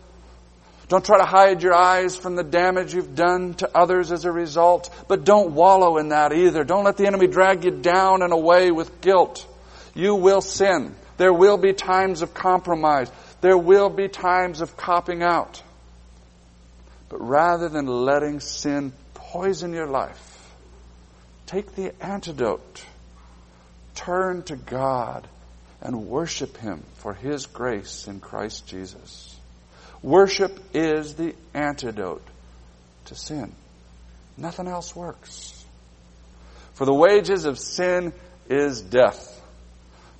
[0.88, 4.32] Don't try to hide your eyes from the damage you've done to others as a
[4.32, 6.64] result, but don't wallow in that either.
[6.64, 9.46] Don't let the enemy drag you down and away with guilt.
[9.94, 10.94] You will sin.
[11.18, 13.10] There will be times of compromise.
[13.42, 15.62] There will be times of copping out.
[17.10, 20.54] But rather than letting sin poison your life,
[21.44, 22.84] take the antidote.
[23.94, 25.28] Turn to God
[25.82, 29.36] and worship Him for His grace in Christ Jesus.
[30.02, 32.26] Worship is the antidote
[33.06, 33.52] to sin.
[34.36, 35.64] Nothing else works.
[36.74, 38.12] For the wages of sin
[38.48, 39.40] is death,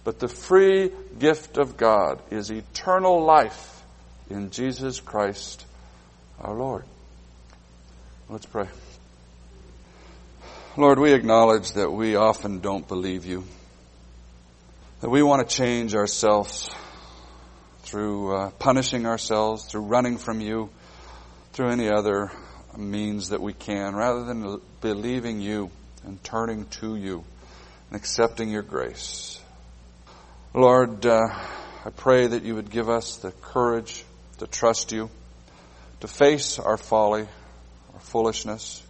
[0.04, 3.82] but the free gift of God is eternal life
[4.28, 5.64] in Jesus Christ
[6.40, 6.84] our Lord.
[8.28, 8.68] Let's pray.
[10.76, 13.44] Lord, we acknowledge that we often don't believe you,
[15.02, 16.70] that we want to change ourselves
[17.82, 20.70] through uh, punishing ourselves, through running from you,
[21.52, 22.30] through any other
[22.76, 25.72] means that we can, rather than believing you
[26.04, 27.24] and turning to you
[27.90, 29.40] and accepting your grace.
[30.54, 31.26] Lord, uh,
[31.84, 34.04] I pray that you would give us the courage
[34.38, 35.10] to trust you,
[35.98, 37.26] to face our folly,
[37.92, 38.80] our foolishness,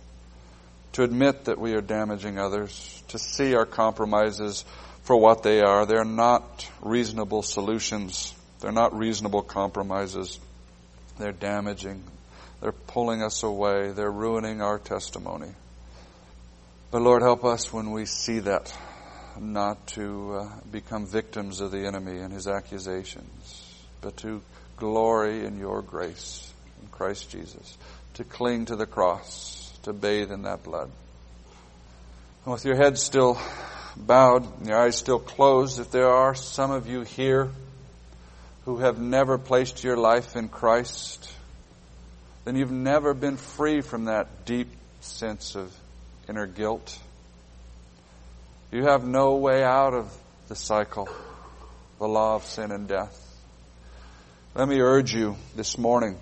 [0.92, 4.66] to admit that we are damaging others, to see our compromises
[5.02, 5.86] for what they are.
[5.86, 10.38] They're not reasonable solutions they're not reasonable compromises.
[11.18, 12.04] They're damaging.
[12.60, 13.90] They're pulling us away.
[13.90, 15.50] They're ruining our testimony.
[16.92, 18.72] But Lord, help us when we see that
[19.40, 24.42] not to uh, become victims of the enemy and his accusations, but to
[24.76, 27.76] glory in your grace in Christ Jesus,
[28.14, 30.88] to cling to the cross, to bathe in that blood.
[32.44, 33.40] And with your head still
[33.96, 37.50] bowed your eyes still closed, if there are some of you here
[38.64, 41.32] who have never placed your life in Christ,
[42.44, 44.68] then you've never been free from that deep
[45.00, 45.74] sense of
[46.28, 46.98] inner guilt.
[48.70, 50.12] You have no way out of
[50.48, 51.08] the cycle,
[51.98, 53.18] the law of sin and death.
[54.54, 56.18] Let me urge you this morning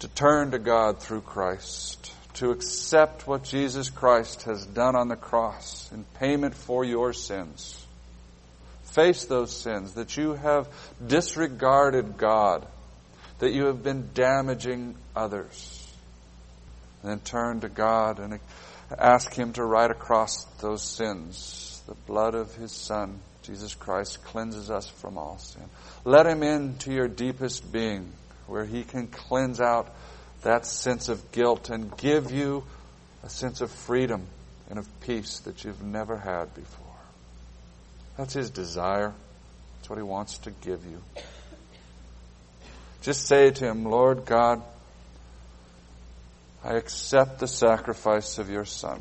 [0.00, 5.16] to turn to God through Christ, to accept what Jesus Christ has done on the
[5.16, 7.82] cross in payment for your sins
[8.92, 10.68] face those sins, that you have
[11.04, 12.66] disregarded God,
[13.38, 15.78] that you have been damaging others.
[17.02, 18.38] And then turn to God and
[18.96, 21.82] ask Him to write across those sins.
[21.86, 25.64] The blood of His Son, Jesus Christ, cleanses us from all sin.
[26.04, 28.12] Let Him into your deepest being,
[28.46, 29.92] where He can cleanse out
[30.42, 32.64] that sense of guilt and give you
[33.22, 34.26] a sense of freedom
[34.68, 36.86] and of peace that you've never had before.
[38.16, 39.12] That's His desire.
[39.76, 41.02] That's what He wants to give you.
[43.02, 44.62] Just say to Him, Lord God,
[46.64, 49.00] I accept the sacrifice of your Son.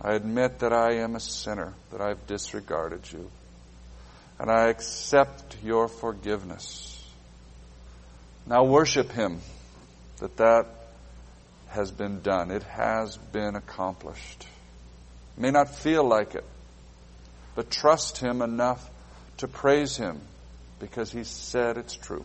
[0.00, 3.30] I admit that I am a sinner, that I've disregarded you.
[4.38, 7.02] And I accept your forgiveness.
[8.46, 9.40] Now worship Him
[10.18, 10.66] that that
[11.68, 12.50] has been done.
[12.50, 14.46] It has been accomplished.
[15.36, 16.44] May not feel like it
[17.54, 18.90] but trust Him enough
[19.38, 20.20] to praise Him
[20.80, 22.24] because He said it's true.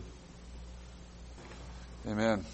[2.06, 2.44] Amen.